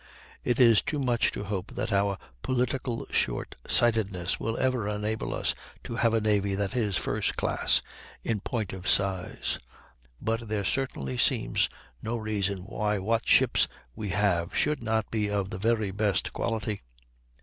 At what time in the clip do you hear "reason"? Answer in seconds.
12.17-12.63